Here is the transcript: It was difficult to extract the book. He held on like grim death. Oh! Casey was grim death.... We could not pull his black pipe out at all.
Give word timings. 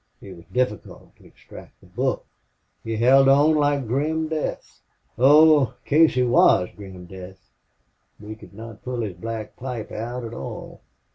It 0.19 0.35
was 0.35 0.45
difficult 0.51 1.15
to 1.17 1.25
extract 1.27 1.79
the 1.79 1.85
book. 1.85 2.25
He 2.83 2.97
held 2.97 3.29
on 3.29 3.53
like 3.53 3.85
grim 3.85 4.29
death. 4.29 4.81
Oh! 5.15 5.75
Casey 5.85 6.23
was 6.23 6.69
grim 6.75 7.05
death.... 7.05 7.51
We 8.19 8.33
could 8.33 8.55
not 8.55 8.81
pull 8.81 9.01
his 9.01 9.13
black 9.13 9.55
pipe 9.57 9.91
out 9.91 10.23
at 10.23 10.33
all. 10.33 10.81